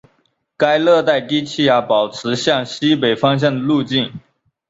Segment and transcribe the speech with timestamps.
[0.57, 4.11] 该热带低气压保持向西北方向的路径。